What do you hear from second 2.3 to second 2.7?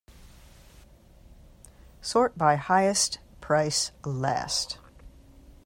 by